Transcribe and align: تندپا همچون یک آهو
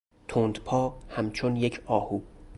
تندپا 0.27 0.97
همچون 1.09 1.55
یک 1.55 1.81
آهو 1.85 2.21